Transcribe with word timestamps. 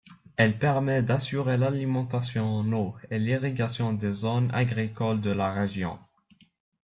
Elle 0.35 0.57
permet 0.57 1.03
d'assurer 1.03 1.57
l'alimentation 1.57 2.43
en 2.55 2.71
eau 2.73 2.95
et 3.11 3.19
l'irrigation 3.19 3.93
de 3.93 4.11
zones 4.11 4.49
agricoles 4.51 5.21
de 5.21 5.29
la 5.29 5.51
région. 5.53 5.99